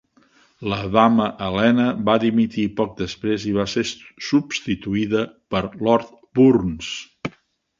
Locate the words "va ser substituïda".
3.59-5.23